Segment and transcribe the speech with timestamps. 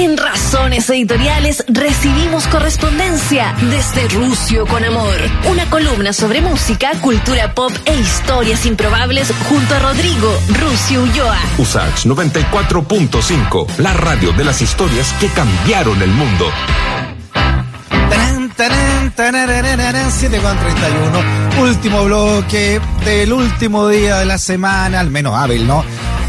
[0.00, 5.14] En Razones Editoriales recibimos correspondencia desde Rucio con Amor.
[5.50, 11.36] Una columna sobre música, cultura pop e historias improbables junto a Rodrigo Rucio Ulloa.
[11.58, 16.46] Usach 94.5, la radio de las historias que cambiaron el mundo.
[19.16, 25.84] 7.31, último bloque del último día de la semana, al menos hábil, ¿no?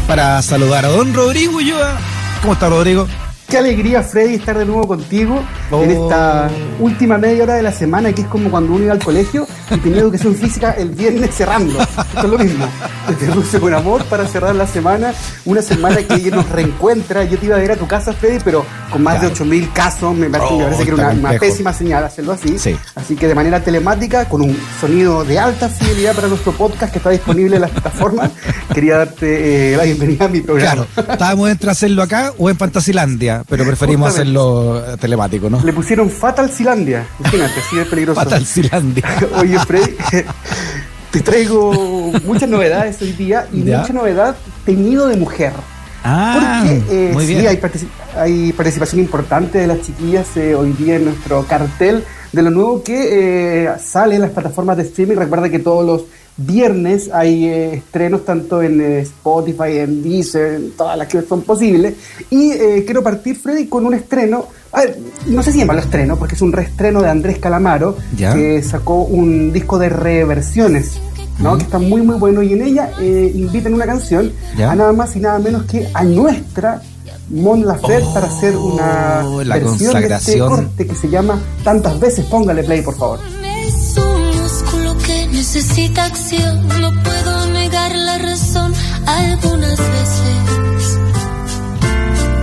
[0.06, 1.96] Para saludar a don Rodrigo Ulloa.
[2.42, 3.08] ¿Cómo está Rodrigo?
[3.52, 6.48] Qué alegría, Freddy, estar de nuevo contigo en esta
[6.80, 9.76] última media hora de la semana, que es como cuando uno iba al colegio y
[9.76, 11.78] tenía educación física el viernes cerrando.
[11.78, 12.66] Esto es lo mismo.
[13.18, 15.12] Te luce con amor para cerrar la semana,
[15.44, 17.24] una semana que nos reencuentra.
[17.24, 20.14] Yo te iba a ver a tu casa, Freddy, pero con más de 8.000 casos,
[20.14, 22.58] me parece, me parece que era una, una pésima señal hacerlo así.
[22.58, 22.74] Sí.
[22.94, 27.00] Así que de manera telemática, con un sonido de alta fidelidad para nuestro podcast que
[27.00, 28.30] está disponible en las plataformas,
[28.72, 30.86] quería darte eh, la bienvenida a mi programa.
[30.86, 34.38] Claro, estábamos entre hacerlo acá o en Fantasilandia, pero preferimos Justamente.
[34.38, 35.62] hacerlo eh, telemático, ¿no?
[35.62, 37.06] Le pusieron Fatal Silandia.
[37.20, 38.20] Imagínate, así de peligroso.
[38.20, 39.04] Fantasilandia.
[39.38, 39.96] Oye, Freddy,
[41.10, 43.80] te traigo muchas novedades hoy día y Ya.
[43.80, 45.52] mucha novedad teñido de mujer.
[46.04, 47.46] Ah, Porque eh, muy sí, bien.
[47.48, 52.42] hay, partici- hay participación importante de las chiquillas eh, hoy día en nuestro cartel de
[52.42, 55.14] lo nuevo que eh, sale en las plataformas de streaming.
[55.16, 56.02] Recuerda que todos los
[56.36, 61.42] viernes hay eh, estrenos tanto en eh, Spotify, en Deezer, en todas las que son
[61.42, 61.94] posibles.
[62.30, 64.46] Y eh, quiero partir, Freddy, con un estreno.
[64.72, 68.32] a ver, no sé si llamarlo estreno, porque es un reestreno de Andrés Calamaro, Ya.
[68.34, 70.98] que sacó un disco de reversiones.
[71.38, 71.50] ¿no?
[71.50, 71.58] Ujú.
[71.58, 74.70] que está muy muy bueno y en ella invitan una canción Ya.
[74.70, 76.82] a nada más y nada menos que a nuestra
[77.30, 81.98] Mon Laferte Oh, para hacer una la versión de este corte que se llama Tantas
[81.98, 83.18] veces, póngale play por favor.
[85.54, 88.72] Necesita acción, no puedo negar la razón
[89.06, 90.98] algunas veces.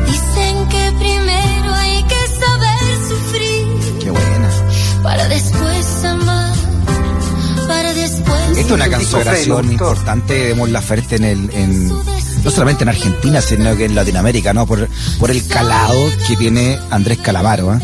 [0.06, 4.50] Dicen que primero hay que saber sufrir Qué buena.
[5.02, 6.54] para después amar,
[7.68, 9.66] para después Esta es una doctor.
[9.66, 11.88] importante de Mon Laferte en el, en,
[12.44, 14.68] no solamente en Argentina, sino que en Latinoamérica, ¿no?
[14.68, 14.88] Por,
[15.20, 17.80] por el calado que tiene Andrés Calamaro, ¿eh?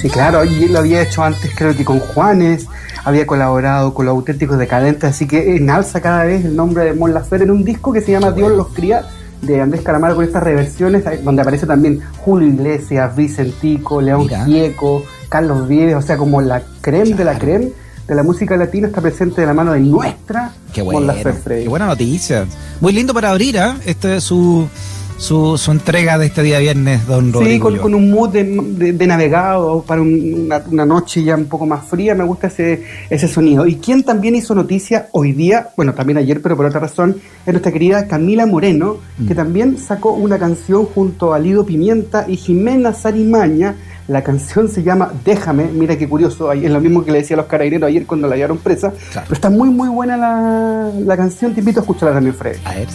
[0.00, 2.66] Sí, claro, y lo había hecho antes creo que con Juanes,
[3.08, 7.14] había colaborado con los auténticos decadentes, así que enalza cada vez el nombre de Mon
[7.14, 9.02] Laferte en un disco que se llama Dios los cría
[9.40, 14.44] de Andrés Calamaro con estas reversiones donde aparece también Julio Iglesias, Vicentico, León Mira.
[14.44, 17.70] Gieco, Carlos Vives, o sea, como la creme de la creme
[18.06, 21.68] de la música latina está presente de la mano de nuestra Qué Mon Laferte, qué
[21.68, 22.44] buena noticia.
[22.82, 23.72] Muy lindo para abrir, ¿eh?
[23.86, 24.68] Este es su,
[25.18, 27.70] su, su entrega de este día viernes, don Rodrigo.
[27.70, 31.46] Sí, con, un mood de, de- de navegado para un- una, una noche ya un
[31.46, 33.66] poco más fría, me gusta ese, ese sonido.
[33.66, 37.52] Y quien también hizo noticia hoy día, bueno, también ayer, pero por otra razón, es
[37.52, 42.92] nuestra querida Camila Moreno, que también sacó una canción junto a Lido Pimienta y Jimena
[42.94, 43.74] Sarimaña.
[44.06, 47.38] La canción se llama Déjame, mira qué curioso, es lo mismo que le decía a
[47.38, 49.26] los carabineros ayer cuando la hallaron presa, Claro.
[49.28, 52.58] pero está muy muy buena la, la canción, te invito a escucharla también, Freddy.
[52.64, 52.88] A ver.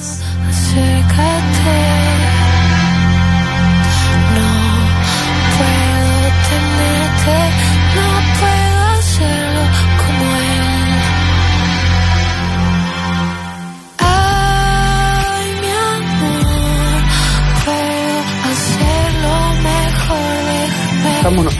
[0.49, 2.12] Acércate,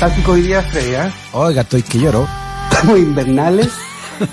[0.03, 1.14] nostálgicos hoy día, Freddy, ¿eh?
[1.31, 2.28] Oiga, estoy que lloro.
[2.72, 3.69] estamos invernales.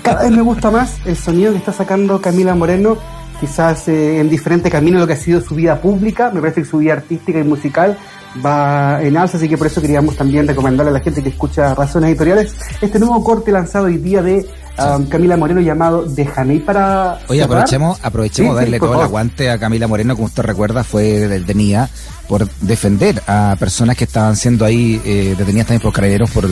[0.01, 2.97] Cada vez me gusta más el sonido que está sacando Camila Moreno,
[3.39, 6.67] quizás eh, en diferente camino lo que ha sido su vida pública, me parece que
[6.67, 7.97] su vida artística y musical
[8.45, 11.75] va en alza, así que por eso queríamos también recomendarle a la gente que escucha
[11.75, 14.47] Razones Editoriales este nuevo corte lanzado hoy día de
[14.79, 16.55] um, Camila Moreno llamado Déjame.
[16.55, 20.15] Y para Oye, cerrar- aprovechemos, aprovechemos Sí, darle sí, todo el aguante a Camila Moreno,
[20.15, 21.89] como usted recuerda, fue detenida
[22.27, 26.47] por defender a personas que estaban siendo ahí eh, detenidas también por carabineros por,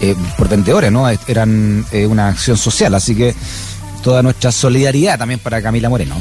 [0.00, 1.06] eh, por vendedores, ¿no?
[1.26, 3.34] Eran eh, una acción social, así que
[4.02, 6.14] toda nuestra solidaridad también para Camila Moreno.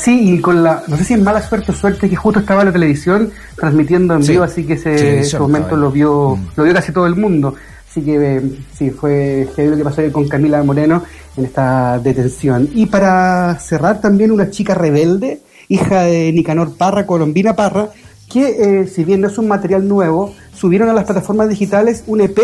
[0.00, 2.62] Sí, y con la, no sé si es mala suerte o suerte que justo estaba
[2.62, 6.48] en la televisión transmitiendo en Sí, vivo, así que ese, momento lo vio, Mm.
[6.56, 7.54] lo vio casi todo el mundo.
[7.90, 8.42] Así que eh,
[8.72, 11.02] sí, fue lo que pasó con Camila Moreno
[11.36, 12.68] en esta detención.
[12.72, 17.88] Y para cerrar también una chica rebelde, hija de Nicanor Parra, Colombina Parra,
[18.32, 22.20] que eh, si bien no es un material nuevo, subieron a las plataformas digitales un
[22.20, 22.38] EP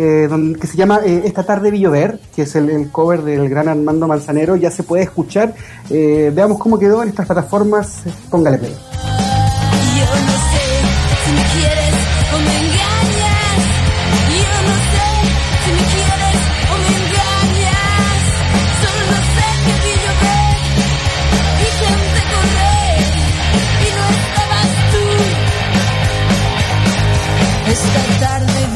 [0.00, 0.28] eh,
[0.60, 4.06] que se llama eh, Esta tarde vi llover, que es el, cover del gran Armando
[4.06, 5.54] Manzanero, ya se puede escuchar.
[5.90, 8.02] Eh, veamos cómo quedó en estas plataformas.
[8.30, 8.76] Póngale play.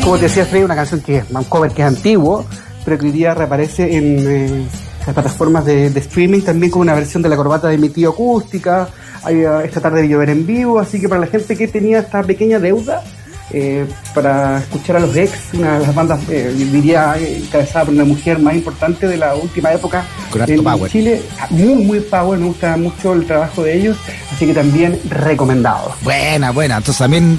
[0.02, 2.44] Como te decía, Freddy, una canción que es un cover que es antiguo,
[2.84, 4.66] pero que hoy día reaparece en eh,
[5.06, 8.88] las plataformas de, streaming también con una versión de la corbata de mi tío acústica.
[9.24, 12.58] Esta tarde de llover en vivo, así que para la gente que tenía esta pequeña
[12.58, 13.04] deuda,
[13.50, 17.94] eh, para escuchar a los ex, una de las bandas, eh, diría, eh, encabezada por
[17.94, 20.04] una mujer más importante de la última época
[20.46, 20.90] en power.
[20.90, 21.22] Chile.
[21.50, 23.96] Muy, muy power, me gusta mucho el trabajo de ellos,
[24.32, 25.94] así que también recomendado.
[26.02, 26.78] Buena, buena.
[26.78, 27.38] Entonces también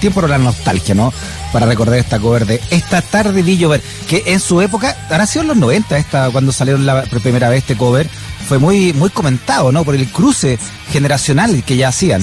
[0.00, 1.12] tiempo para la nostalgia, ¿no?
[1.52, 5.42] Para recordar esta cover de Esta tarde vi llover, que en su época, habrá sido
[5.42, 8.06] en los 90, esta, cuando salieron la primera vez este cover,
[8.46, 9.84] fue muy, muy comentado, ¿no?
[9.84, 10.58] Por el cruce
[10.90, 12.22] generacional que ya hacían.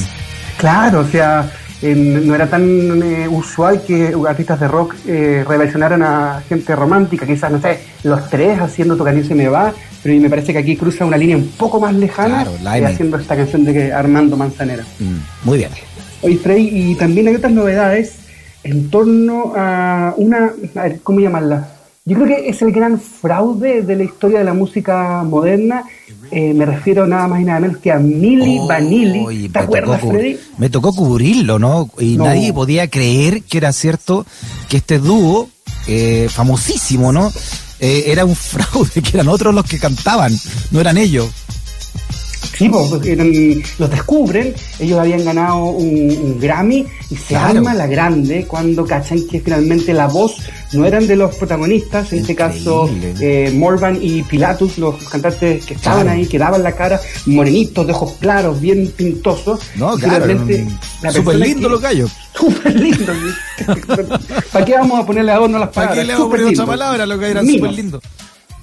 [0.57, 1.51] Claro, o sea,
[1.81, 2.63] en- no era tan
[3.04, 8.30] eh, usual que artistas de rock eh, reversionaran a gente romántica, quizás, no sé, los
[8.30, 9.74] tres haciendo Tu cariño se me va,
[10.04, 12.51] pero me parece que aquí cruza una línea un poco más lejana Claro,
[12.83, 14.83] eh, haciendo esta canción de Armando Manzanera.
[15.00, 15.72] Mm, muy bien.
[16.22, 18.16] Oye, Frey, y también hay otras novedades
[18.63, 21.68] en torno a una, a ver, ¿cómo llamarla?
[22.06, 25.84] Yo creo que es el gran fraude de la historia de la música moderna.
[26.31, 29.50] Eh, me refiero nada más y nada menos que a Milli Oh, Vanilli.
[29.50, 30.38] ¿Te me acuerdas, tocó Freddy?
[30.57, 31.89] Me tocó cubrirlo, ¿no?
[32.00, 32.25] Y No.
[32.25, 34.25] nadie podía creer que era cierto
[34.69, 35.50] que este dúo,
[35.88, 37.31] eh, famosísimo, ¿no?
[37.80, 40.33] Eh, era un fraude, que eran otros los que cantaban,
[40.72, 41.30] no eran ellos.
[42.62, 43.34] Sí, pues, eran-
[43.80, 47.58] los descubren, ellos habían ganado un, un Grammy y se Claro.
[47.60, 50.36] arma la grande cuando cachan que finalmente la voz
[50.74, 52.88] no eran de los protagonistas, en este caso
[53.19, 56.18] eh, Morvan y Pilatus, los cantantes que estaban Claro.
[56.19, 59.60] ahí, que daban la cara, morenitos, de ojos claros, bien pintosos.
[59.75, 62.12] No, claro, finalmente, eran la súper que- los gallos.
[62.34, 63.18] Súper lindos.
[64.52, 65.98] ¿Para qué vamos a ponerle adorno a las ¿Para palabras?
[66.00, 67.06] qué le vamos a poner otra palabra?
[67.06, 68.02] Lo que eran súper lindos.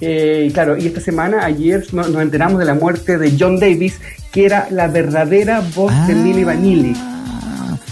[0.01, 3.59] Eh, y claro, y esta semana, ayer, no- nos enteramos de la muerte de John
[3.59, 3.99] Davis,
[4.31, 6.93] que era la verdadera voz de Milli Vanilli.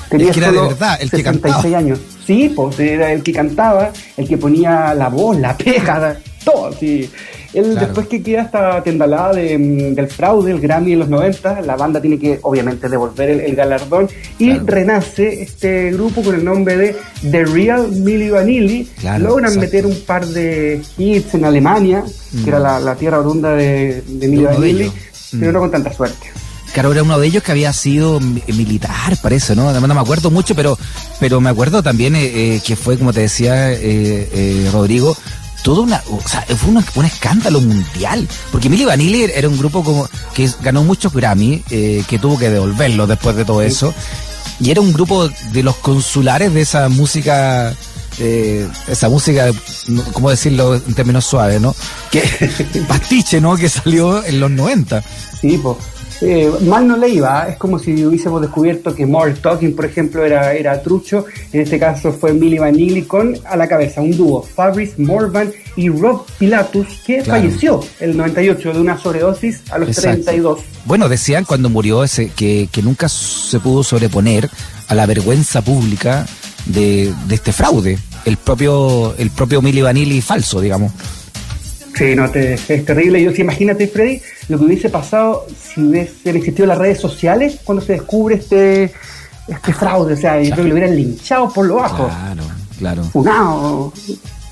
[0.09, 1.77] Es que era de verdad, el que 66 cantaba.
[1.77, 2.00] años.
[2.25, 6.15] Sí, pues era el que cantaba, el que ponía la voz, la pega,
[6.45, 6.71] todo.
[6.74, 7.09] Sí.
[7.53, 7.79] Él Claro.
[7.88, 11.75] después que queda esta tendalada de, mm, del fraude, el Grammy en los 90, la
[11.75, 14.07] banda tiene que obviamente devolver el, el galardón
[14.39, 14.63] y Claro.
[14.67, 16.95] renace este grupo con el nombre de
[17.31, 18.85] The Real Milli Vanilli.
[18.99, 19.59] Claro, Logran exacto.
[19.61, 22.03] meter un par de hits en Alemania,
[22.44, 24.47] que era la, la tierra orunda de, de Milli Mm.
[24.47, 24.91] Vanilli,
[25.39, 25.53] pero Mm.
[25.53, 26.27] no con tanta suerte.
[26.73, 29.69] Claro, era uno de ellos que había sido mi- militar, parece, ¿no?
[29.69, 30.77] Además, no me acuerdo mucho, pero,
[31.19, 33.79] pero me acuerdo también eh, eh, que fue, como te decía eh,
[34.31, 35.17] eh, Rodrigo,
[35.68, 38.25] todo una, o sea, fue un, un escándalo mundial.
[38.54, 42.50] Porque Milli Vanilli era un grupo como que ganó muchos Grammy, eh, que tuvo que
[42.50, 43.94] devolverlo después de todo eso.
[44.62, 47.75] Y era un grupo de los consulares de esa música,
[48.18, 49.52] eh, esa música,
[50.14, 51.75] ¿cómo decirlo en términos suaves, no?
[52.12, 52.22] Que,
[52.88, 53.58] pastiche, ¿no?
[53.58, 55.04] Que salió en los 90.
[55.42, 55.75] Sí, pues.
[56.22, 60.25] Eh, mal no le iba, es como si hubiésemos descubierto que More Talking, por ejemplo,
[60.25, 61.25] era, era trucho.
[61.54, 65.90] En este caso fue Milli Vanilli con a la cabeza un dúo, Fabrice Morvan y
[65.90, 67.42] Rob Pilatus, que Claro.
[67.44, 70.24] falleció el 98 de una sobredosis a los Exacto.
[70.24, 70.60] 32.
[70.86, 74.50] Bueno, decían cuando murió ese que, que nunca se pudo sobreponer
[74.88, 76.25] a la vergüenza pública
[76.66, 78.00] de, de este fraude.
[78.25, 80.92] El propio, el propio Milli Vanilli falso, digamos.
[81.96, 83.22] Sí, no, te- es terrible.
[83.24, 87.83] Yo sí, imagínate, Freddy, lo que hubiese pasado si hubiesen existido las redes sociales cuando
[87.83, 88.94] se descubre este,
[89.47, 90.13] este fraude.
[90.13, 92.07] O sea, yo creo que lo hubieran linchado por lo bajo.
[92.07, 92.44] Claro,
[92.77, 93.03] claro.
[93.03, 93.94] funado,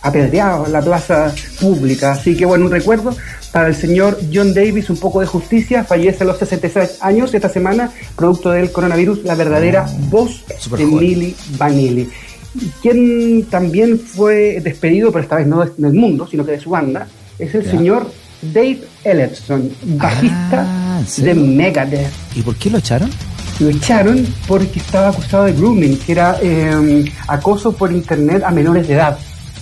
[0.02, 2.12] apedreado en la plaza pública.
[2.12, 3.16] Así que bueno, un recuerdo
[3.52, 7.50] para el señor John Davis, un poco de justicia, fallece a los 66 años esta
[7.50, 10.86] semana, producto del coronavirus, la verdadera voz Súper de.
[10.88, 12.10] Milli Vanilli.
[12.82, 17.08] Quien también fue despedido, pero esta vez no del mundo, sino que de su banda,
[17.40, 18.10] es el señor
[18.42, 21.34] Dave Ellefson, bajista Ah, ¿en de?
[21.36, 22.12] Megadeth.
[22.36, 23.10] ¿Y por qué lo echaron?
[23.60, 28.88] Lo echaron porque estaba acusado de grooming, que era eh, acoso por internet a menores
[28.88, 29.18] de edad.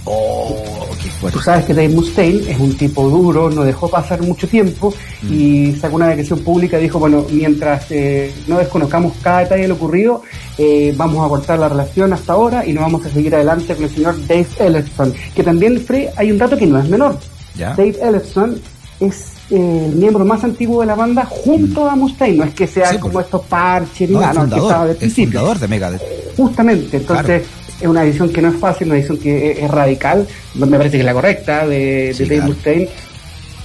[0.05, 1.37] Oh, qué fuerte.
[1.37, 4.93] Tú sabes que Dave Mustaine es un tipo duro, no dejó pasar mucho tiempo
[5.29, 9.67] y sacó una declaración pública y dijo, bueno, mientras eh, no desconozcamos cada detalle de
[9.69, 10.21] lo ocurrido,
[10.57, 13.85] eh, vamos a cortar la relación hasta ahora y no vamos a seguir adelante con
[13.85, 15.13] el señor Dave Ellefson.
[15.33, 17.17] Que también, Frey, hay un dato que no es menor.
[17.55, 17.69] ¿Ya?
[17.69, 18.60] Dave Ellefson
[19.00, 22.38] es eh, el miembro más antiguo de la banda junto a Mustaine.
[22.38, 24.60] No es que sea Sí, como estos parches ni No, nada, no, es que estaba
[24.60, 25.39] fundador, desde el principio.
[25.39, 26.01] fundador de Megadeth.
[26.38, 27.43] Justamente, entonces
[27.81, 30.91] es una decisión que no es fácil, una decisión que es, es radical, me parece
[30.91, 32.45] que es la correcta de, de Dave claro.
[32.53, 32.89] Mustaine,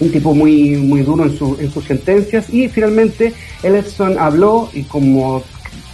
[0.00, 4.82] un tipo muy muy duro en, su, en sus sentencias y finalmente Ellison habló y
[4.84, 5.42] como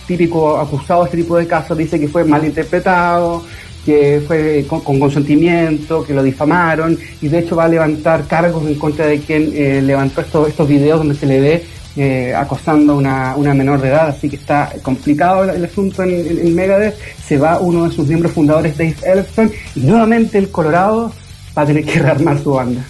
[0.07, 3.43] típico acusado de este tipo de casos dice que fue mal interpretado,
[3.85, 8.67] que fue con, con consentimiento, que lo difamaron y de hecho va a levantar cargos
[8.67, 12.95] en contra de quien eh, levantó estos, estos videos donde se le ve eh, acosando
[12.95, 16.55] a una, una menor de edad, así que está complicado el, asunto en, en- en
[16.55, 16.97] Megadeth.
[17.25, 21.13] Se va uno de sus miembros fundadores, Dave Ellefson, y nuevamente el Colorado
[21.57, 22.83] va a tener que rearmar su banda.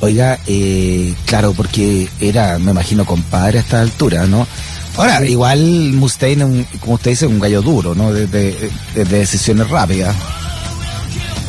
[0.00, 4.46] Oiga, eh, claro, porque era, me imagino, compadre a esta altura, ¿no?
[4.96, 5.60] Ahora, igual
[5.92, 8.12] Mustaine, un- como usted dice, un gallo duro, ¿no?
[8.12, 10.14] De, de- de decisiones rápidas.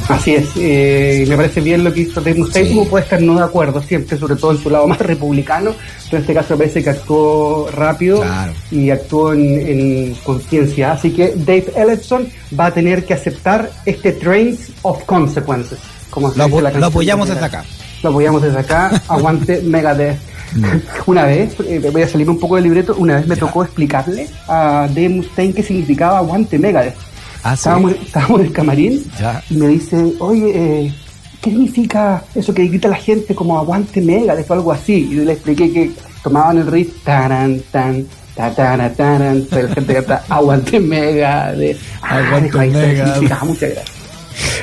[0.10, 2.88] Así es, eh, me parece bien lo que hizo Dave Mustaine, Sí.
[2.90, 5.72] Puede estar no de acuerdo siempre, sobre todo en su lado más republicano,
[6.06, 8.54] pero en este caso me parece que actuó rápido Claro.
[8.72, 10.94] y actuó en, en conciencia.
[10.94, 12.28] Así que Dave Ellefson
[12.58, 15.80] va a tener que aceptar este Trains of Consequences.
[16.10, 17.66] Como se Lo, dice la lo apoyamos de- desde acá.
[18.02, 20.20] Lo apoyamos desde acá, aguante Megadeth.
[21.06, 24.28] Una vez, eh, voy a salirme un poco del libreto, una vez me tocó explicarle
[24.48, 26.96] a Dave Mustaine qué significaba aguante Megadeth.
[27.44, 27.60] Ah, sí.
[27.60, 29.42] Estábamos, estábamos en el camarín Ya.
[29.50, 30.52] y me dice, oye,
[30.86, 30.94] eh,
[31.42, 35.08] ¿qué significa eso que grita la gente como aguante Megadeth o algo así?
[35.12, 35.92] Y yo le expliqué que
[36.24, 41.78] tomaban el riff, taran, tan, ta, tara, taran, la gente canta aguante Megadeth.
[42.02, 43.22] Ah, Aguante Megadeth.
[43.44, 43.97] muchas gracias.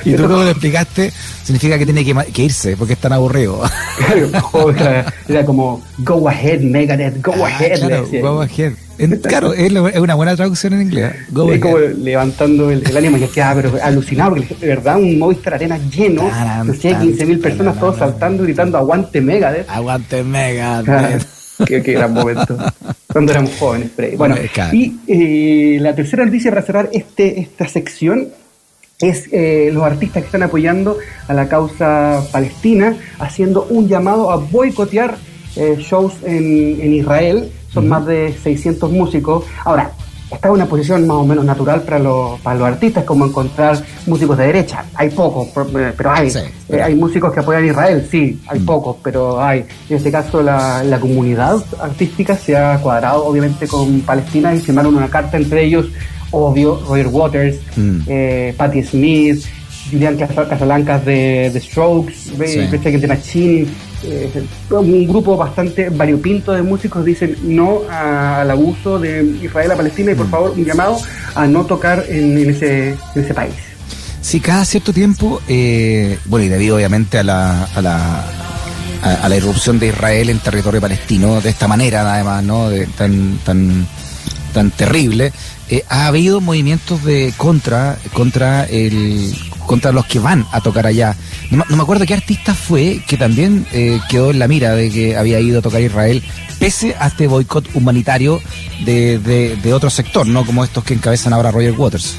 [0.04, 1.12] Y tú como le explicaste,
[1.42, 3.62] significa que tiene que, que irse, porque es tan aburrido.
[3.96, 7.78] Claro, era, era como go ahead Megadeth, go Ah, ahead.
[7.78, 8.72] claro, go ahead.
[8.98, 11.12] En- claro, es, lo- es una buena traducción en inglés.
[11.30, 11.94] Go Es como ahead.
[11.96, 15.78] levantando el, el ánimo y decía, ah, pero alucinado, porque de verdad un Movistar Arena
[15.90, 18.10] lleno, Taran, no sé, tan, 15.000 personas taran, todos taran.
[18.12, 19.68] saltando, gritando aguante Megadeth.
[19.70, 20.82] Aguante mega.
[20.86, 21.18] Ah,
[21.66, 22.56] qué, qué gran momento.
[23.12, 24.16] Cuando éramos jóvenes, Freddy.
[24.16, 24.36] Bueno,
[24.72, 28.28] y eh, la tercera noticia para cerrar este, esta sección
[29.00, 30.98] es eh, los artistas que están apoyando
[31.28, 35.16] a la causa palestina, haciendo un llamado a boicotear
[35.56, 37.50] eh, shows en, en Israel.
[37.72, 39.44] Son más de 600 músicos.
[39.64, 39.90] Ahora,
[40.30, 43.78] esta es una posición más o menos natural para los, para los artistas, como encontrar
[44.06, 44.84] músicos de derecha.
[44.94, 46.30] Hay pocos, pero pero hay.
[46.30, 49.64] Sí, Eh, hay músicos que apoyan a Israel, sí, hay pocos, pero hay.
[49.88, 54.96] En este caso, la, la comunidad artística se ha cuadrado, obviamente, con Palestina y firmaron
[54.96, 55.86] una carta entre ellos,
[56.34, 57.98] obvio, Roger Waters, Mm.
[58.06, 59.44] eh, Patti Smith,
[59.90, 62.60] Julian Cas- Casablancas de The Strokes, Sí.
[62.66, 63.66] Rage Machine,
[64.02, 64.30] eh,
[64.70, 70.12] un grupo bastante variopinto de músicos dicen no a- al abuso de Israel a Palestina
[70.12, 70.98] y por favor un llamado
[71.34, 73.54] a no tocar en, en ese, en ese país.
[74.20, 78.24] Sí, cada cierto tiempo, eh, bueno, y debido obviamente a la, a la
[79.02, 82.70] a, a la irrupción de Israel en territorio palestino, de esta manera además, ¿no?
[82.70, 83.86] De, tan, tan,
[84.54, 85.30] tan terrible,
[85.70, 89.34] eh, ha habido movimientos de contra, contra el,
[89.66, 91.16] contra los que van a tocar allá.
[91.50, 94.74] No, me- no me acuerdo qué artista fue que también eh, quedó en la mira
[94.74, 96.22] de que había ido a tocar Israel,
[96.58, 98.40] pese a este boicot humanitario
[98.84, 100.44] de, de, de otro sector, ¿no?
[100.44, 102.16] Como estos que encabezan ahora Roger Waters.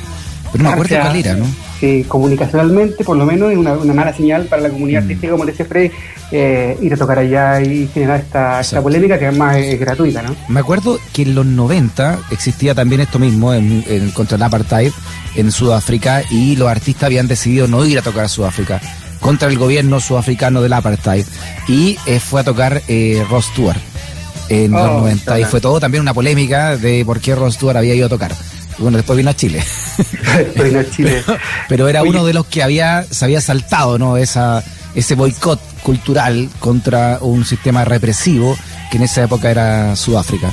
[0.52, 1.46] Pero no me acuerdo cuál era, ¿no?
[1.86, 5.04] Sí, comunicacionalmente, por lo menos, es una, una mala señal para la comunidad Mm.
[5.06, 5.92] artística, como decía Freddy,
[6.32, 10.36] eh, ir a tocar allá y generar esta, polémica que además es gratuita, ¿no?
[10.48, 14.92] Me acuerdo que en los 90 existía también esto mismo en, en- contra el apartheid
[15.36, 18.82] en Sudáfrica y los artistas habían decidido no ir a tocar a Sudáfrica
[19.20, 21.26] contra el gobierno sudafricano del apartheid
[21.68, 23.78] y eh, fue a tocar eh, Ross Stewart
[24.50, 27.78] en Oh, los 90 y fue todo también una polémica de por qué Ross Stewart
[27.78, 28.32] había ido a tocar.
[28.78, 29.64] Bueno, después vino a Chile.
[30.56, 31.24] Pero no es Chile.
[31.70, 32.12] Pero era Oye.
[32.12, 34.18] uno de los que había, se había saltado, ¿no?
[34.18, 34.64] Esa,
[34.94, 38.58] ese boicot cultural contra un sistema represivo
[38.90, 40.52] que en esa época era Sudáfrica.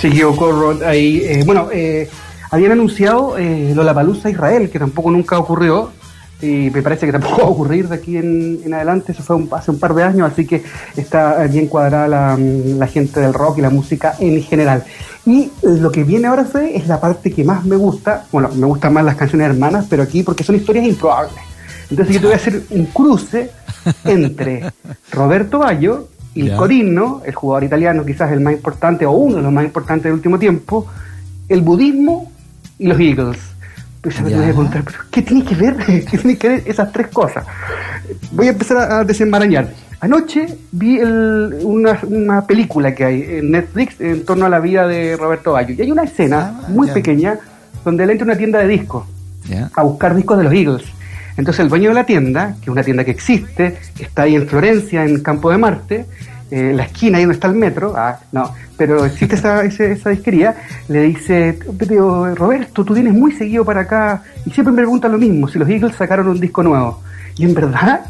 [0.00, 1.22] Se equivocó Rod ahí.
[1.24, 2.08] Eh, bueno, eh,
[2.50, 5.92] habían anunciado eh, Lollapalooza Israel, que tampoco nunca ocurrió.
[6.42, 9.12] Y me parece que tampoco va a ocurrir de aquí en, en adelante.
[9.12, 10.62] Eso fue un- hace un par de años, así que
[10.96, 14.84] está bien cuadrada la, mm, la gente del rock y la música en general.
[15.26, 18.26] Y lo que viene ahora Fede, es la parte que más me gusta.
[18.30, 21.34] Bueno, me gustan más las canciones hermanas, pero aquí porque son historias improbables.
[21.90, 23.50] Entonces yo te voy a hacer un cruce
[24.04, 24.64] entre
[25.12, 26.56] Roberto Baggio y Ya.
[26.56, 30.14] Corino, el jugador italiano quizás el más importante o uno de los más importantes del
[30.14, 30.86] último tiempo,
[31.48, 32.30] el budismo
[32.78, 33.38] y los Eagles.
[34.04, 34.20] Me Ya.
[34.22, 35.76] voy a preguntar, ¿pero ¿qué tiene que ver?
[35.86, 37.44] ¿Qué tiene que ver esas tres cosas?
[38.32, 39.68] Voy a empezar a desenmarañar.
[40.00, 44.86] Anoche vi el- una, una película que hay en Netflix en torno a la vida
[44.86, 45.74] de Roberto Baggio.
[45.76, 46.94] Y hay una escena Ah, muy ya.
[46.94, 47.38] pequeña
[47.84, 49.04] donde él entra a una tienda de discos
[49.74, 50.84] a buscar discos de los Eagles.
[51.36, 54.34] Entonces el dueño de la tienda, que es una tienda que existe, que está ahí
[54.36, 56.06] en Florencia, en Campo de Marte,
[56.56, 60.10] eh, la esquina ahí donde está el metro, ah, no, pero existe esa, ese- esa
[60.10, 60.54] disquería,
[60.88, 65.18] le dice, pero Roberto, tú vienes muy seguido para acá y siempre me preguntan lo
[65.18, 67.00] mismo, si los Eagles sacaron un disco nuevo.
[67.36, 68.00] Y en verdad,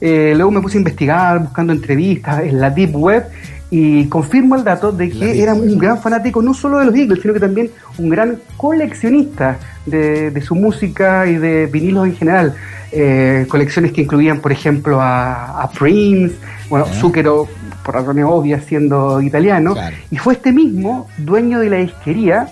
[0.00, 3.24] eh, luego me puse a investigar, buscando entrevistas en la Deep Web
[3.72, 7.20] y confirmo el dato de que era un gran fanático no solo de los Eagles,
[7.22, 12.54] sino que también un gran coleccionista de, de su música y de vinilos en general.
[12.92, 16.34] Eh, colecciones que incluían, por ejemplo, a, a Prince,
[16.68, 16.86] bueno.
[16.86, 17.46] Zucchero
[17.84, 19.96] por razones obvias siendo italiano, Claro.
[20.10, 22.48] y fue este mismo dueño de la disquería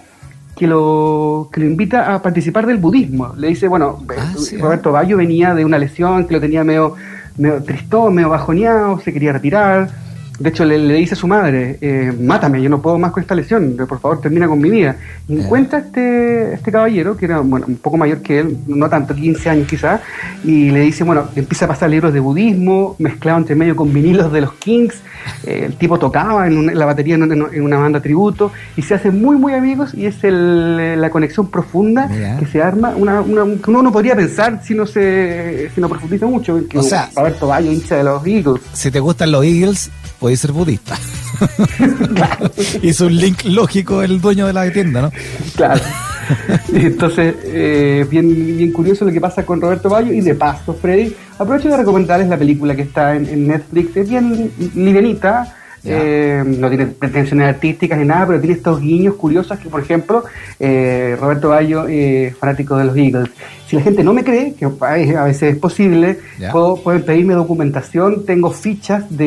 [0.56, 3.32] que lo, que lo invita a participar del budismo.
[3.36, 6.94] Le dice, bueno, Ah, sí, Roberto Bayo venía de una lesión que lo tenía medio,
[7.36, 9.88] medio tristón, medio bajoneado, se quería retirar.
[10.38, 13.20] De hecho, le, le dice a su madre, eh, mátame, yo no puedo más con
[13.22, 14.96] esta lesión, por favor termina con mi vida.
[15.26, 15.42] Y Ya.
[15.44, 19.50] encuentra este, este caballero, que era bueno, un poco mayor que él, no tanto, 15
[19.50, 20.00] años quizás,
[20.44, 24.32] y le dice, bueno, empieza a pasar libros de budismo, mezclado entre medio con vinilos
[24.32, 24.94] de los Kings,
[25.44, 28.82] eh, el tipo tocaba en, una- la batería en, una- en una banda tributo, y
[28.82, 32.90] se hacen muy, muy amigos, y es el, eh, la conexión profunda que se arma,
[32.96, 36.78] una, una- que uno no podría pensar si no se si no profundiza mucho, que
[36.78, 39.90] O sea- Roberto Bayo, hincha de los Eagles, Si te gustan los Eagles,
[40.28, 40.94] puedes ser budista.
[42.82, 45.12] Hizo un link lógico el dueño de la tienda, ¿no?
[45.56, 45.80] Claro.
[46.70, 50.12] Entonces, eh, bien, bien curioso lo que pasa con Roberto Bayo.
[50.12, 53.96] Y de paso, Freddy, aprovecho de recomendarles la película que está en, en Netflix.
[53.96, 55.56] Es bien livianita.
[55.90, 60.24] Eh, no tiene pretensiones artísticas ni nada, pero tiene estos guiños curiosos que, por ejemplo,
[60.60, 63.30] eh, Roberto Bayo, eh, fanático de los Eagles.
[63.68, 66.18] Si la gente no me cree, que a veces es posible,
[66.52, 68.24] puedo, pueden pedirme documentación.
[68.24, 69.24] Tengo fichas de,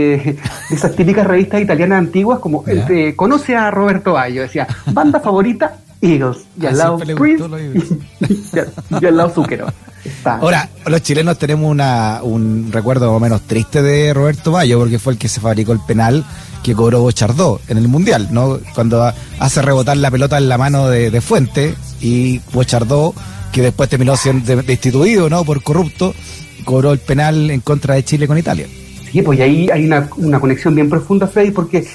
[0.70, 4.42] de esas típicas revistas italianas antiguas, como eh, conoce a Roberto Bayo.
[4.42, 6.38] Decía, banda favorita, Eagles.
[6.60, 7.44] Y al lado Prince,
[9.02, 9.34] y, al- lado.
[10.04, 10.38] Está.
[10.38, 14.98] Ahora, los chilenos tenemos una, un recuerdo más o menos triste de Roberto Bayo, porque
[14.98, 16.26] fue el que se fabricó el penal
[16.64, 18.60] que cobró Bochardó en el Mundial, ¿no?
[18.76, 23.14] Cuando ha- hace rebotar la pelota en la mano de, de Fuente y Bochardó,
[23.52, 25.44] que después terminó siendo de- destituido, ¿no?
[25.44, 26.14] Por corrupto,
[26.66, 28.68] cobró el penal en contra de Chile con Italia.
[29.12, 31.86] Sí, pues y ahí hay una, una conexión bien profunda, Freddy, porque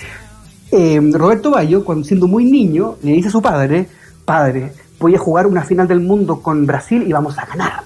[0.73, 3.87] eh, Roberto Bayo, cuando siendo muy niño, le dice a su padre,
[4.25, 7.83] padre, voy a jugar una final del mundo con Brasil y vamos a ganar.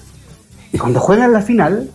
[0.73, 1.89] Y cuando juegan la final,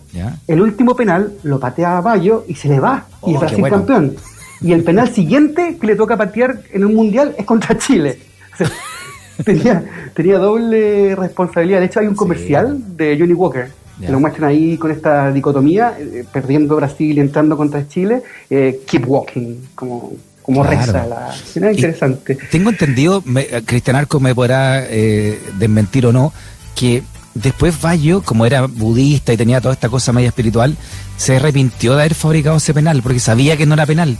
[0.47, 3.05] el último penal lo patea a Bayo y se le va.
[3.21, 3.75] Oh, y es qué Brasil bueno.
[3.77, 4.15] campeón.
[4.61, 8.17] Y el penal siguiente que le toca patear en un mundial es contra Chile.
[8.53, 8.71] O sea,
[9.45, 9.83] tenía,
[10.15, 11.79] tenía doble responsabilidad.
[11.79, 13.69] De hecho, hay un comercial de Johnny Walker.
[13.99, 18.21] Que lo muestran ahí con esta dicotomía, eh, perdiendo Brasil y entrando contra Chile.
[18.47, 20.79] eh, keep walking, como, como Claro.
[20.79, 21.71] reza la.
[21.71, 22.37] Interesante.
[22.51, 26.31] Tengo entendido, me, eh, Cristian Arco me podrá eh, desmentir o no,
[26.75, 27.01] que
[27.33, 30.77] después Bayo, como era budista y tenía toda esta cosa media espiritual,
[31.17, 34.15] se arrepintió de haber fabricado ese penal, porque sabía que no era penal.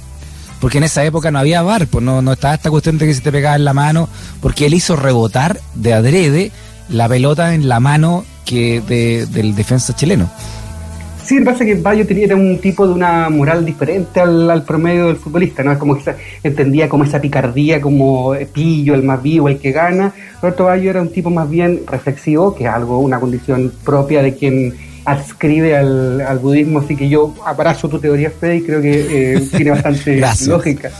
[0.60, 3.14] Porque en esa época no había bar, pues no, no estaba esta cuestión de que
[3.14, 4.10] se te pegaba en la mano,
[4.42, 6.52] porque él hizo rebotar de adrede
[6.90, 10.30] la pelota en la mano que de- del defensa chileno.
[11.24, 15.18] Sí, me pasa que Bayo tenía un tipo de una moral diferente al, promedio del
[15.18, 15.74] futbolista, ¿no?
[15.74, 20.14] Es como que entendía como esa picardía, como pillo, el más vivo, el que gana.
[20.42, 24.36] Roberto Bayo era un tipo más bien reflexivo, que es algo, una condición propia de
[24.36, 24.74] quien
[25.08, 29.40] adscribe al, al budismo, así que yo abrazo tu teoría, Fede, y creo que eh,
[29.56, 30.92] tiene bastante lógica.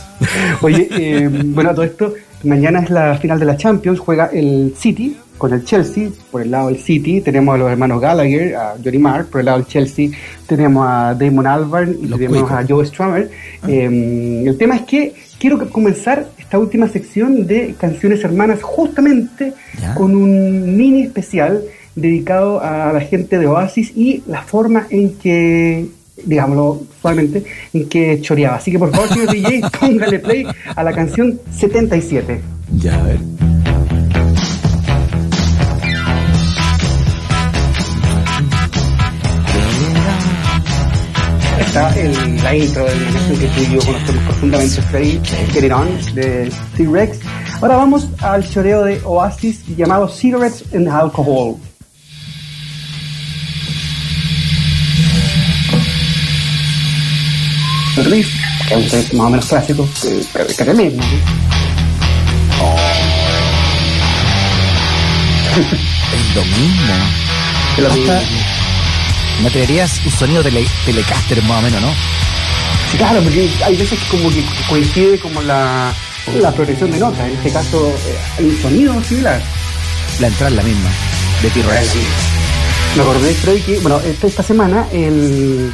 [0.62, 4.74] Oye, eh, bueno, a todo esto, mañana es la final de la Champions, juega el
[4.78, 8.74] City con el Chelsea, por el lado del City tenemos a los hermanos Gallagher, a
[8.82, 10.08] Johnny Mark, por el lado del Chelsea
[10.48, 12.52] tenemos a Damon Albarn y Los tenemos cuicos.
[12.52, 13.30] a Joe Strummer.
[13.68, 19.94] Eh, el tema es que quiero comenzar esta última sección de canciones hermanas justamente Ya.
[19.94, 21.60] con un mini especial
[22.00, 25.88] dedicado a la gente de Oasis y la forma en que
[26.24, 28.56] digámoslo suavemente, en que choreaba.
[28.56, 32.40] Así que por favor, señor DJ, póngale play a la canción 77.
[32.76, 33.18] Ya, a ver.
[41.60, 45.20] Está el, la intro de una canción que tú y yo conocemos profundamente, Freddy,
[45.52, 47.20] Get It On, de T-Rex.
[47.60, 51.56] Ahora vamos al choreo de Oasis llamado Cigarettes and Alcohol.
[57.98, 58.28] El riff,
[58.68, 61.02] que es un más o menos clásico, que es el mismo.
[61.02, 61.38] ¿no?
[65.58, 66.94] Es lo mismo.
[67.76, 68.20] Es lo mismo.
[69.42, 71.88] Me atreverías un sonido tele, telecaster más o menos, ¿no?
[72.92, 75.92] Sí, claro, porque hay veces que como que coincide como la,
[76.40, 77.26] la progresión de notas.
[77.26, 77.92] En este caso,
[78.38, 79.42] eh, un sonido similar.
[80.20, 80.90] La entrada es la misma,
[81.42, 81.94] de T-Rex.
[82.94, 85.72] Me acordé, Freddy, que bueno, esta, esta semana el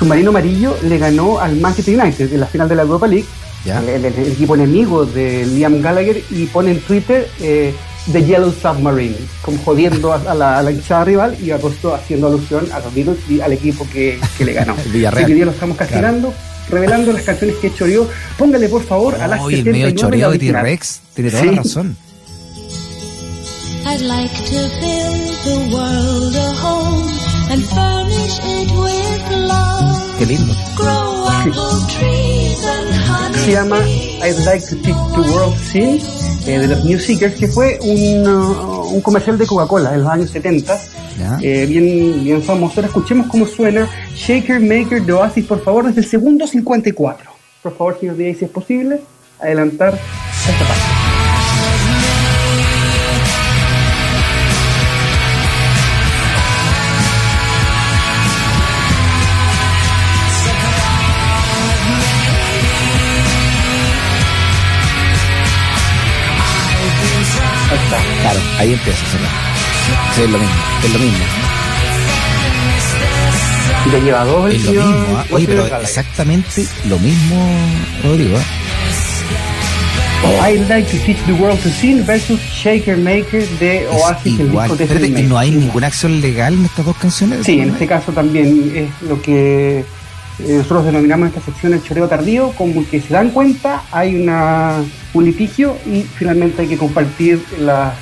[0.00, 3.26] submarino amarillo le ganó al Manchester United en la final de la Europa League.
[3.64, 3.78] Ya.
[3.80, 7.72] El, el- el equipo enemigo de Liam Gallagher y pone en Twitter eh,
[8.10, 12.28] The Yellow Submarine, como jodiendo a, a la, a la hinchada rival y apostó haciendo
[12.28, 14.74] alusión a los Beatles y al equipo que, que le ganó.
[14.86, 15.24] El Villarreal.
[15.24, 16.32] Así que hoy día lo estamos castigando,
[16.70, 18.08] revelando las canciones que yo.
[18.38, 20.38] Póngale por favor a las Oye, el 79 medio choreo de.
[20.38, 21.48] T-Rex, tiene toda Sí.
[21.50, 21.96] la razón.
[23.86, 27.09] I'd like to build the world a home
[27.50, 30.18] and furnish it with love.
[30.18, 30.54] Qué lindo.
[30.76, 31.10] Grow
[33.44, 35.98] se llama I'd Like to Teach the World Sing
[36.46, 40.10] eh, de los New Seekers, que fue un, uh, un comercial de Coca-Cola en los
[40.10, 40.78] años 70,
[41.18, 41.38] Ya.
[41.42, 42.74] eh, bien, bien famoso.
[42.76, 47.30] Ahora escuchemos cómo suena Shaker Maker de Oasis, por favor, desde el segundo 54.
[47.62, 49.00] Por favor, señor DJ, si es posible,
[49.40, 50.79] adelantar esta parte.
[68.60, 70.14] Ahí empieza a.
[70.14, 71.24] Sí, es lo mismo, es lo mismo.
[73.86, 75.24] Y le lleva dos Es lo mismo, ¿ah?
[75.30, 77.50] oye, pero exactamente lo mismo,
[78.04, 78.36] Rodrigo.
[78.38, 80.48] ¿ah?
[80.50, 84.46] I'd like to teach the world to sing versus Shaker Maker de Es Oasis, el
[84.48, 84.68] igual.
[84.68, 87.46] disco de Espérate, Freddie ¿y no hay ninguna acción legal en estas dos canciones?
[87.46, 89.84] Sí, en este caso también es lo que eh,
[90.38, 94.74] nosotros denominamos esta sección el choreo tardío, como que se dan cuenta, hay una,
[95.14, 97.94] un litigio y finalmente hay que compartir la-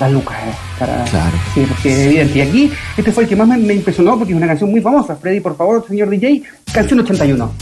[0.00, 0.36] las lucas.
[0.44, 1.36] eh, para, Claro.
[1.54, 2.38] Sí, porque es evidente.
[2.38, 4.80] Y aquí, este fue el que más me, me impresionó porque es una canción muy
[4.80, 5.16] famosa.
[5.16, 7.52] Freddy, por favor, señor DJ, canción 81.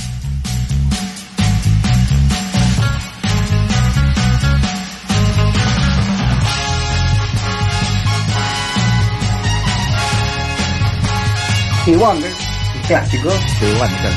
[11.83, 13.29] Stevie Wonder, un clásico.
[13.63, 14.17] Igual, claro.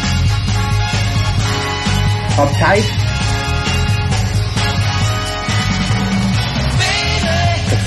[2.52, 3.03] Uptight.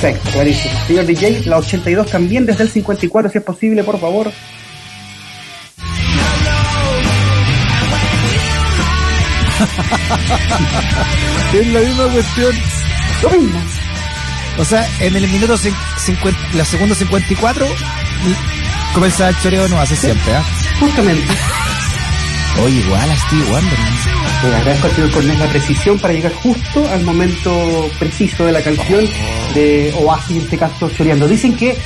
[0.01, 0.75] Perfecto, clarísimo.
[0.87, 4.31] Señor DJ, la 82 también desde el 54, si es posible, por favor.
[11.53, 12.53] Es la misma cuestión.
[13.23, 13.61] Lo mismo.
[14.59, 17.67] O sea, en el minuto cin- cincuenta- la segunda 54
[18.95, 20.45] comienza el choreo no hace siempre, ¿ah?
[20.81, 21.35] Justamente.
[22.65, 23.79] Oye, igual a Steve Wonder.
[24.43, 28.61] Le agradezco al señor Cornés la precisión para llegar justo al momento preciso de la
[28.63, 29.05] canción
[29.55, 31.27] de Oasis, en este caso choreando.
[31.29, 31.77] Dicen que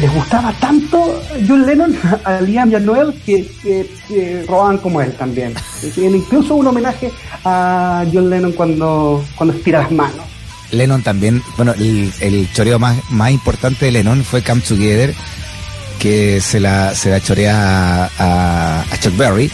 [0.00, 5.00] les gustaba tanto John Lennon a Liam y a Noel que, que- que robaban como
[5.00, 5.54] él también.
[5.96, 7.10] Incluso un homenaje
[7.44, 10.24] a John Lennon cuando, cuando estira las manos.
[10.72, 15.12] Lennon también, bueno, el, el choreo más, más importante de Lennon fue Come Together,
[15.98, 19.50] que se la, se la chorea a, a- a Chuck Berry.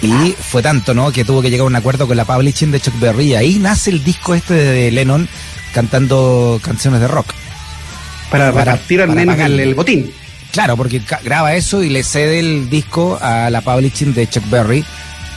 [0.00, 1.12] Y fue tanto, ¿no?
[1.12, 3.26] Que tuvo que llegar a un acuerdo con la publishing de Chuck Berry.
[3.32, 5.28] Y ahí nace el disco este de Lennon
[5.74, 7.32] cantando canciones de rock.
[8.30, 10.10] Para, Para- partir al para menos el, botín.
[10.52, 14.84] Claro, porque graba eso y le cede el disco a la publishing de Chuck Berry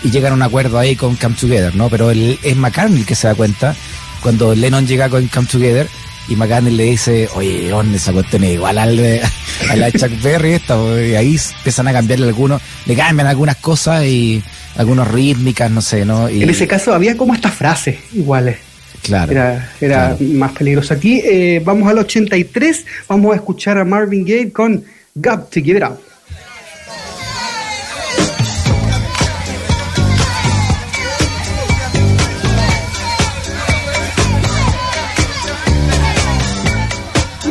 [0.04, 1.90] y llegan a un acuerdo ahí con Come Together, ¿no?
[1.90, 3.76] Pero el, es McCartney el que se da cuenta
[4.22, 5.88] cuando Lennon llega con Come Together
[6.28, 9.22] y McCartney le dice, oye, ¿dónde esa cuestión es igual al de-
[9.70, 10.76] a la Chuck Berry esta?
[11.02, 14.44] Y ahí empiezan a cambiarle algunos, le cambian algunas cosas y
[14.78, 16.30] algunas rítmicas, no sé, ¿no?
[16.30, 18.58] Y, En ese caso había como estas frases iguales.
[19.04, 19.32] claro.
[19.32, 20.18] Era, era claro.
[20.34, 20.94] más peligroso.
[20.94, 24.84] Aquí eh, vamos al 83, vamos a escuchar a Marvin Gaye con
[25.16, 26.00] Got to Give It Up.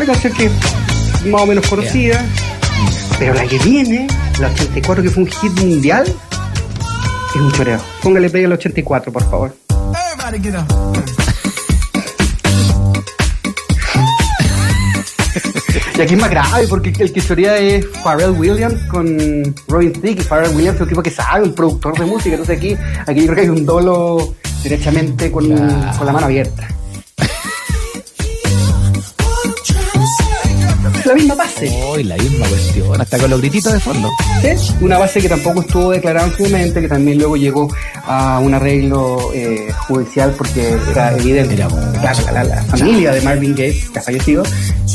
[0.04, 2.22] Una canción que es más o menos conocida,
[3.18, 4.06] pero la que viene,
[4.38, 6.04] la 84 que fue un hit mundial,
[7.34, 7.80] es un choreo.
[8.02, 9.56] Póngale play al 84, por favor.
[15.96, 19.06] Y aquí es más grave porque el que chorea es Pharrell Williams con
[19.68, 20.20] Robin Thicke.
[20.20, 22.34] Y Pharrell Williams es un tipo que sabe, un productor de música.
[22.34, 25.96] Entonces aquí, aquí yo creo que hay un dolo derechamente con, Claro.
[25.98, 26.68] con la mano abierta.
[31.14, 31.70] La misma base.
[32.02, 34.10] La misma cuestión, hasta con los grititos de fondo.
[34.42, 34.74] ¿sí?
[34.80, 37.72] Una base que tampoco estuvo declarada en su momento, que también luego llegó
[38.04, 41.54] a un arreglo eh, judicial porque era evidente.
[41.54, 42.00] Era mucho.
[42.00, 44.42] Claro, la, la familia de Marvin Gaye, que ha fallecido,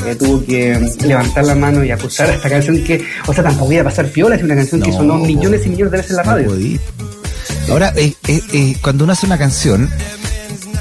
[0.06, 3.72] eh, tuvo que levantar la mano y acusar a esta canción que, o sea, tampoco
[3.72, 5.26] iba a pasar piola, es una canción que No, sonó po.
[5.26, 6.54] millones y millones de veces en la radio.
[7.70, 9.90] Ahora, eh, eh, eh, cuando uno hace una canción,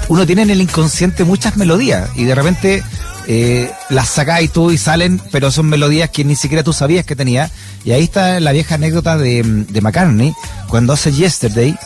[0.08, 2.82] uno tiene en el inconsciente muchas melodías y de repente
[3.30, 7.14] eh, las sacáis tú y salen, pero son melodías que ni siquiera tú sabías que
[7.14, 7.50] tenía.
[7.84, 10.34] Y ahí está la vieja anécdota de, de McCartney
[10.68, 11.76] cuando hace Yesterday.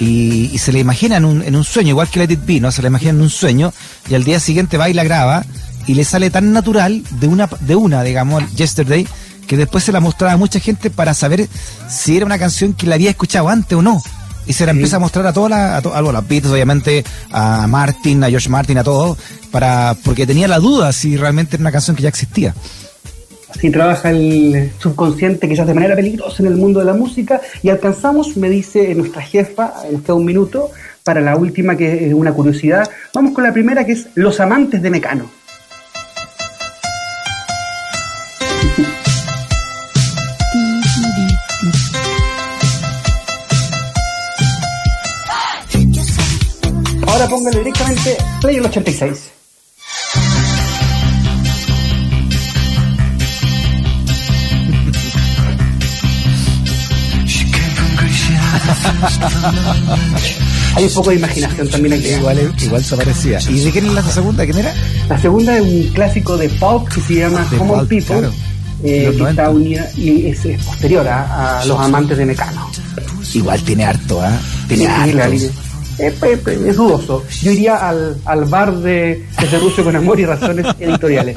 [0.00, 2.72] Y, se le imagina en un, en un sueño, igual que Let It Be, ¿no?
[2.72, 3.72] Se le imagina en un sueño
[4.08, 5.44] y al día siguiente va y la graba
[5.86, 9.06] y le sale tan natural de una, de una digamos, Yesterday,
[9.46, 11.48] que después se la mostraba a mucha gente para saber
[11.88, 14.02] si era una canción que la había escuchado antes o no.
[14.46, 17.04] Y se la empieza a mostrar a todas las, a, to- a los Beatles, obviamente,
[17.30, 19.16] a Martin, a George Martin, a todos,
[19.50, 22.54] para, porque tenía la duda si realmente era una canción que ya existía.
[23.60, 27.68] si trabaja el subconsciente quizás de manera peligrosa en el mundo de la música y
[27.68, 30.70] alcanzamos, me dice nuestra jefa, nos queda un minuto
[31.04, 32.88] para la última que es una curiosidad.
[33.14, 35.30] Vamos con la primera que es Los amantes de Mecano.
[47.20, 49.30] Ahora póngale directamente play el 86.
[60.76, 62.08] Hay un poco de imaginación también aquí.
[62.08, 63.38] Igual, igual se parecía.
[63.48, 64.44] ¿Y de quién es la segunda?
[64.44, 64.74] ¿Quién era?
[65.08, 68.32] La segunda es un clásico de pop que se llama De Common People, claro.
[68.84, 69.30] eh, que 90.
[69.30, 72.70] está unida y es, es posterior a, a los amantes de Mecano.
[73.34, 74.38] Igual tiene harto, ¿ah?
[74.68, 75.69] Tiene Sí, harto.
[76.00, 76.70] Línea.
[76.70, 77.24] Es, dudoso.
[77.42, 79.24] Yo iría al, al bar de
[79.60, 81.36] Rucio con Amor y Razones Editoriales.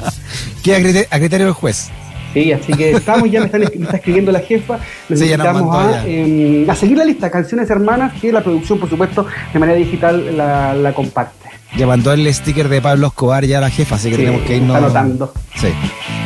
[0.62, 0.76] Queda
[1.10, 1.90] a criterio, del juez.
[2.32, 4.78] Sí, así que estamos, ya me, está escribiendo la jefa.
[5.08, 8.90] Nos Sí, invitamos a, eh, a seguir la lista Canciones Hermanas, que la producción, por
[8.90, 11.44] supuesto, de manera digital la, la comparte.
[11.76, 14.42] Ya mandó el sticker de Pablo Escobar ya a la jefa, así que Sí, tenemos
[14.46, 14.76] que irnos.
[14.76, 15.32] está anotando.
[15.56, 15.68] Sí.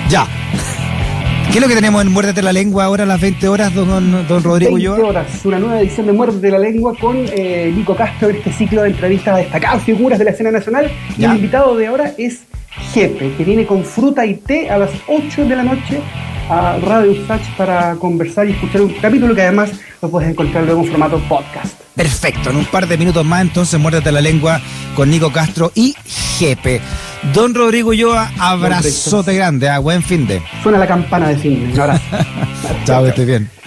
[0.08, 0.26] Ya.
[1.50, 3.88] ¿Qué es lo que tenemos en Muérdete la Lengua ahora a las 20 horas, don,
[4.28, 5.08] don Rodrigo 20 Ulloa?
[5.08, 8.52] horas, una nueva edición de Muerte de la Lengua con eh, Nico Castro en este
[8.52, 10.90] ciclo de entrevistas a destacadas figuras de la escena nacional.
[11.16, 12.40] Y el invitado de ahora es
[12.92, 16.00] Jepe, que viene con fruta y té a las 8 de la noche
[16.50, 19.70] a Radio Usach para conversar y escuchar un capítulo que además
[20.02, 21.87] lo puedes encontrar luego en formato podcast.
[21.98, 24.60] Perfecto, en un par de minutos más entonces Muérdete la Lengua
[24.94, 25.96] con Nico Castro y
[26.38, 26.80] Jepe.
[27.34, 30.40] Don Rodrigo Ulloa, abrazote grande, ah, buen fin de.
[30.62, 31.48] Suena la campana de.
[31.48, 32.04] Un abrazo.
[32.84, 33.57] Chao, que estés bien.